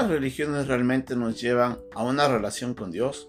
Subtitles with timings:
[0.00, 3.28] las religiones realmente nos llevan a una relación con Dios?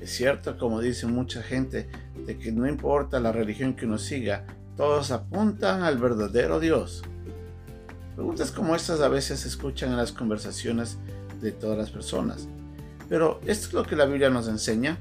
[0.00, 1.90] Es cierto, como dice mucha gente,
[2.24, 7.02] de que no importa la religión que uno siga, todos apuntan al verdadero Dios.
[8.14, 10.96] Preguntas como estas a veces se escuchan en las conversaciones
[11.42, 12.48] de todas las personas.
[13.10, 14.96] Pero ¿esto es lo que la Biblia nos enseña?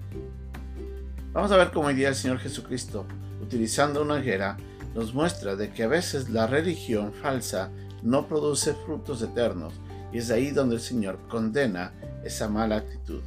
[1.31, 3.05] Vamos a ver cómo hoy día el Señor Jesucristo,
[3.41, 4.57] utilizando una higuera,
[4.93, 7.69] nos muestra de que a veces la religión falsa
[8.03, 9.73] no produce frutos eternos
[10.15, 11.91] y es ahí donde el Señor condena
[12.23, 13.21] esa mala actitud.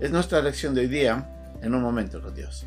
[0.00, 2.66] Es nuestra lección de hoy día en un momento con Dios.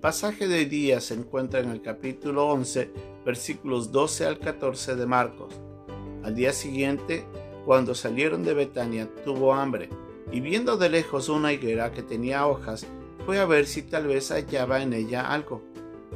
[0.00, 2.90] Pasaje de hoy día se encuentra en el capítulo 11,
[3.24, 5.54] versículos 12 al 14 de Marcos.
[6.24, 7.26] Al día siguiente,
[7.66, 9.90] cuando salieron de Betania, tuvo hambre,
[10.32, 12.86] y viendo de lejos una higuera que tenía hojas,
[13.26, 15.62] fue a ver si tal vez hallaba en ella algo.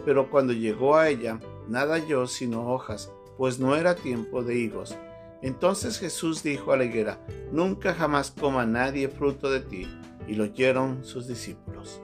[0.06, 4.96] Pero cuando llegó a ella, nada halló sino hojas, pues no era tiempo de higos.
[5.42, 7.18] Entonces Jesús dijo a la higuera,
[7.52, 9.86] Nunca jamás coma nadie fruto de ti.
[10.26, 12.00] Y lo oyeron sus discípulos.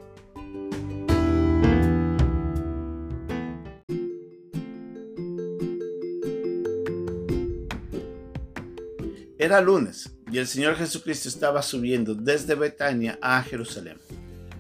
[9.41, 13.97] Era lunes y el Señor Jesucristo estaba subiendo desde Betania a Jerusalén.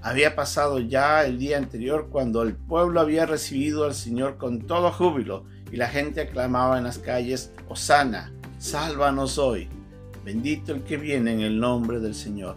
[0.01, 4.91] Había pasado ya el día anterior cuando el pueblo había recibido al Señor con todo
[4.91, 9.69] júbilo y la gente aclamaba en las calles, Osana, sálvanos hoy,
[10.25, 12.57] bendito el que viene en el nombre del Señor.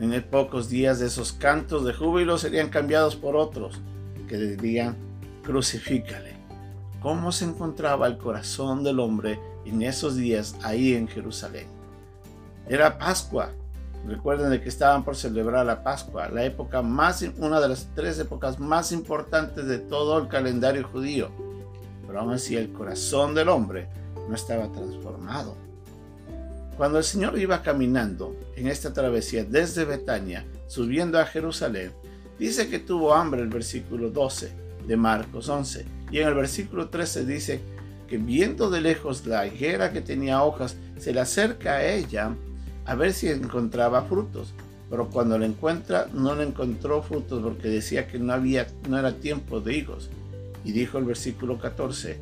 [0.00, 3.80] En pocos días de esos cantos de júbilo serían cambiados por otros
[4.26, 4.96] que dirían,
[5.44, 6.34] crucifícale.
[7.00, 11.66] ¿Cómo se encontraba el corazón del hombre en esos días ahí en Jerusalén.
[12.68, 13.50] Era Pascua.
[14.06, 18.18] Recuerden de que estaban por celebrar la Pascua, la época más, una de las tres
[18.18, 21.30] épocas más importantes de todo el calendario judío.
[22.06, 23.88] Pero aún así el corazón del hombre
[24.28, 25.56] no estaba transformado.
[26.76, 31.92] Cuando el Señor iba caminando en esta travesía desde Betania, subiendo a Jerusalén,
[32.38, 34.52] dice que tuvo hambre el versículo 12
[34.86, 35.86] de Marcos 11.
[36.10, 37.60] Y en el versículo 13 dice
[38.06, 42.34] que viendo de lejos la higuera que tenía hojas, se le acerca a ella
[42.84, 44.52] a ver si encontraba frutos.
[44.90, 49.12] Pero cuando la encuentra, no le encontró frutos porque decía que no había, no era
[49.12, 50.10] tiempo de higos.
[50.64, 52.20] Y dijo el versículo 14,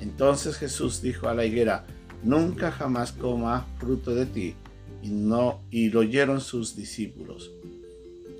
[0.00, 1.84] entonces Jesús dijo a la higuera,
[2.22, 4.54] nunca jamás coma fruto de ti.
[5.02, 7.50] Y no, y lo oyeron sus discípulos.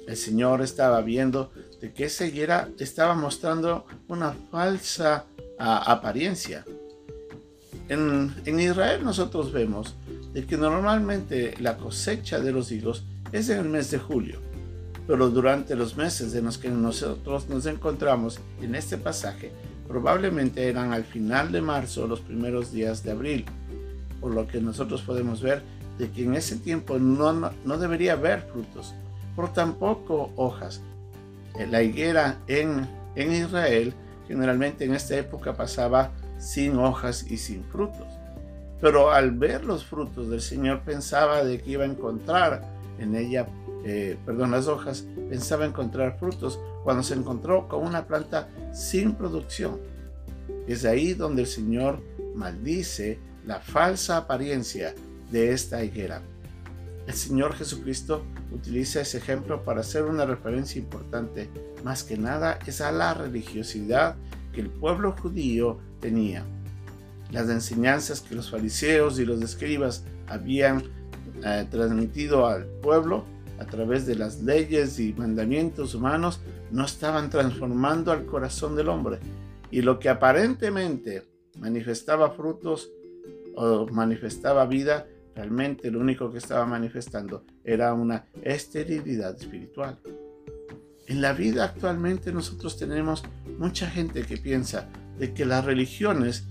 [0.07, 1.51] El Señor estaba viendo
[1.81, 5.27] de que esa higuera estaba mostrando una falsa
[5.59, 6.65] ah, apariencia.
[7.89, 9.95] En, Israel nosotros vemos
[10.33, 14.41] de que normalmente la cosecha de los higos es en el mes de julio,
[15.07, 19.53] pero durante los meses en los que nosotros nos encontramos en este pasaje,
[19.87, 23.45] probablemente eran al final de marzo o los primeros días de abril,
[24.21, 25.63] por lo que nosotros podemos ver
[25.99, 28.95] de que en ese tiempo no, no, debería haber frutos,
[29.37, 30.81] por tampoco hojas.
[31.71, 33.95] La higuera en, en Israel
[34.27, 38.07] generalmente en esta época pasaba sin hojas y sin frutos.
[38.81, 42.63] Pero al ver los frutos del Señor pensaba de que iba a encontrar
[42.99, 43.47] en ella,
[43.85, 49.81] eh, perdón, las hojas, pensaba encontrar frutos cuando se encontró con una planta sin producción.
[50.67, 52.03] Es ahí donde el Señor
[52.35, 54.95] maldice la falsa apariencia
[55.31, 56.23] de esta higuera.
[57.07, 61.51] El Señor Jesucristo utiliza ese ejemplo para hacer una referencia importante,
[61.83, 64.17] más que nada es a la religiosidad
[64.53, 66.45] que el pueblo judío tenía.
[67.33, 70.83] Las enseñanzas que los fariseos y los escribas habían
[71.43, 73.25] eh, transmitido al pueblo
[73.59, 79.19] a través de las leyes y mandamientos humanos no estaban transformando al corazón del hombre.
[79.71, 81.23] Y lo que aparentemente
[81.59, 82.91] manifestaba frutos
[83.57, 89.99] o manifestaba vida, realmente lo único que estaba manifestando era una esterilidad espiritual.
[91.07, 93.23] En la vida actualmente nosotros tenemos
[93.59, 96.45] mucha gente que piensa de que las religiones,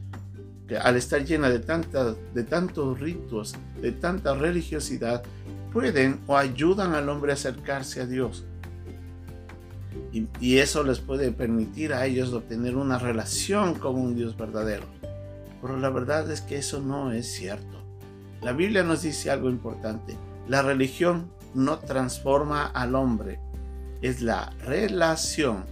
[0.67, 5.23] que al estar llenas de, de tantos ritos, de tanta religiosidad,
[5.71, 8.45] pueden o ayudan al hombre a acercarse a Dios.
[10.11, 14.85] Y, y, eso les puede permitir a ellos obtener una relación con un Dios verdadero.
[15.61, 17.83] Pero la verdad es que eso no es cierto.
[18.41, 20.15] La Biblia nos dice algo importante.
[20.47, 23.39] La religión no transforma al hombre,
[24.01, 25.63] es la relación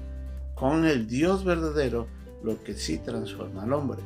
[0.55, 2.07] con el Dios verdadero
[2.43, 3.99] lo que sí transforma al hombre.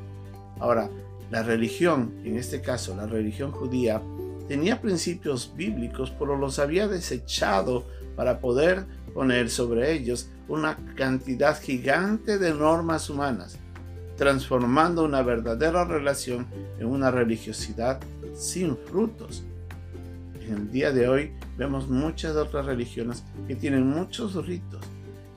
[0.59, 0.89] Ahora,
[1.31, 4.01] la religión, en este caso la religión judía,
[4.47, 7.85] tenía principios bíblicos, pero los había desechado
[8.15, 13.57] para poder poner sobre ellos una cantidad gigante de normas humanas,
[14.17, 16.47] transformando una verdadera relación
[16.79, 17.99] en una religiosidad
[18.35, 19.43] sin frutos.
[20.45, 24.81] En el día de hoy vemos muchas otras religiones que tienen muchos ritos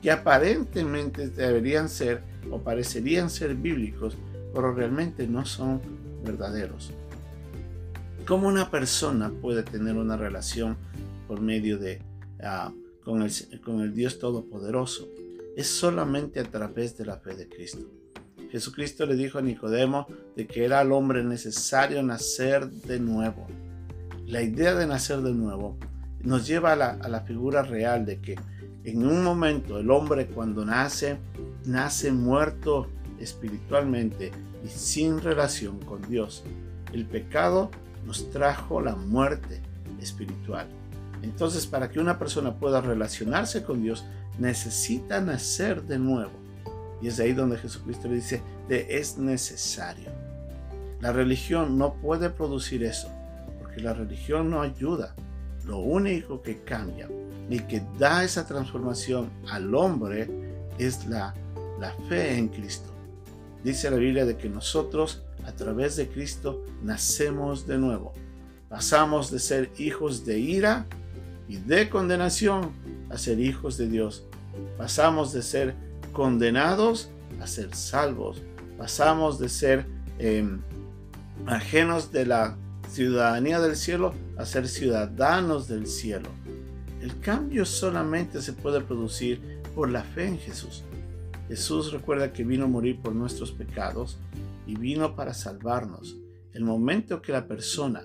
[0.03, 4.17] que aparentemente deberían ser o parecerían ser bíblicos,
[4.55, 5.81] pero realmente no son
[6.25, 6.93] verdaderos.
[8.27, 10.77] ¿Cómo una persona puede tener una relación
[11.27, 12.03] por medio de
[12.43, 12.73] ah,
[13.05, 15.09] con, el, con el Dios Todopoderoso?
[15.57, 17.91] Es solamente a través de la fe de Cristo.
[18.51, 20.07] Jesucristo le dijo a Nicodemo
[20.37, 23.47] de que era al hombre necesario nacer de nuevo.
[24.27, 25.79] La idea de nacer de nuevo
[26.23, 28.37] nos lleva a la, a la figura real de que
[28.85, 31.19] en un momento el hombre cuando nace,
[31.65, 32.89] nace muerto
[33.21, 34.33] espiritualmente
[34.65, 36.45] y sin relación con Dios.
[36.93, 37.71] El pecado
[38.07, 39.61] nos trajo la muerte
[40.01, 40.67] espiritual.
[41.23, 44.05] Entonces, para que una persona pueda relacionarse con Dios,
[44.39, 46.33] necesita nacer de nuevo.
[47.03, 50.11] Y es ahí donde Jesucristo le dice, es necesario.
[51.01, 53.09] La religión no puede producir eso,
[53.61, 55.15] porque la religión no ayuda.
[55.65, 57.09] Lo único que cambia
[57.51, 60.29] y que da esa transformación al hombre
[60.79, 61.35] es la,
[61.81, 62.93] la fe en Cristo.
[63.65, 68.13] Dice la Biblia de que nosotros a través de Cristo nacemos de nuevo.
[68.69, 70.87] Pasamos de ser hijos de ira
[71.49, 72.73] y de condenación
[73.11, 74.25] a ser hijos de Dios.
[74.77, 75.75] Pasamos de ser
[76.13, 77.09] condenados
[77.41, 78.43] a ser salvos.
[78.77, 79.87] Pasamos de ser
[80.19, 80.61] em,
[81.47, 82.57] ajenos de la
[82.91, 86.29] ciudadanía del cielo a ser ciudadanos del cielo.
[87.01, 90.83] El cambio solamente se puede producir por la fe en Jesús.
[91.49, 94.19] Jesús recuerda que vino a morir por nuestros pecados
[94.67, 96.17] y vino para salvarnos.
[96.53, 98.03] El momento que la persona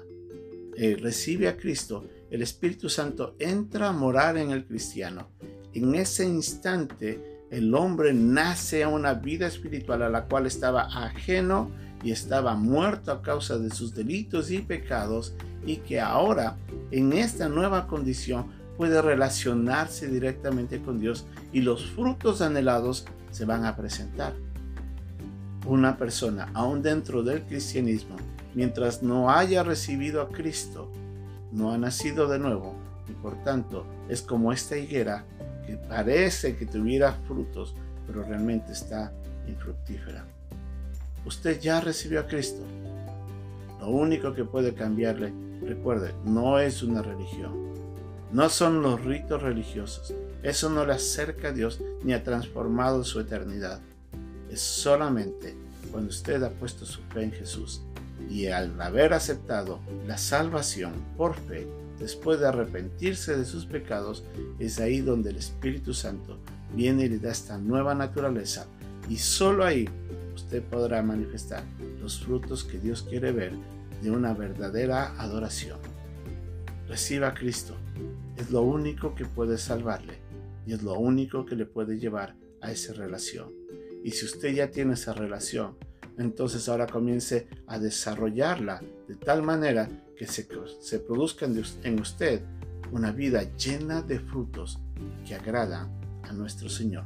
[0.77, 5.27] eh, recibe a Cristo, el Espíritu Santo entra a morar en el cristiano.
[5.73, 11.69] En ese instante, el hombre nace a una vida espiritual a la cual estaba ajeno
[12.03, 15.35] y estaba muerto a causa de sus delitos y pecados
[15.65, 16.57] y que ahora,
[16.91, 18.47] en esta nueva condición,
[18.77, 24.33] puede relacionarse directamente con Dios y los frutos anhelados se van a presentar.
[25.65, 28.17] Una persona, aún dentro del cristianismo,
[28.53, 30.91] mientras no haya recibido a Cristo,
[31.51, 32.75] no ha nacido de nuevo
[33.07, 35.25] y por tanto es como esta higuera
[35.65, 39.13] que parece que tuviera frutos, pero realmente está
[39.47, 40.25] infructífera.
[41.25, 42.63] Usted ya recibió a Cristo.
[43.79, 47.72] Lo único que puede cambiarle, recuerde, no es una religión,
[48.33, 50.13] no son los ritos religiosos.
[50.41, 53.79] Eso no le acerca a Dios ni ha transformado su eternidad.
[54.49, 55.55] Es solamente
[55.91, 57.83] cuando usted ha puesto su fe en Jesús
[58.29, 61.67] y al haber aceptado la salvación por fe,
[61.99, 64.23] después de arrepentirse de sus pecados,
[64.57, 66.39] es ahí donde el Espíritu Santo
[66.75, 68.65] viene y le da esta nueva naturaleza.
[69.09, 69.87] Y solo ahí
[70.33, 71.63] usted podrá manifestar
[72.01, 73.53] los frutos que Dios quiere ver
[74.01, 75.77] de una verdadera adoración.
[76.87, 77.75] Reciba a Cristo
[78.37, 80.19] es lo único que puede salvarle
[80.65, 83.51] y es lo único que le puede llevar a esa relación.
[84.03, 85.77] Y si usted ya tiene esa relación,
[86.17, 90.47] entonces ahora comience a desarrollarla de tal manera que se,
[90.81, 92.41] se produzca en usted
[92.91, 94.79] una vida llena de frutos
[95.25, 95.91] que agradan
[96.23, 97.05] a nuestro Señor.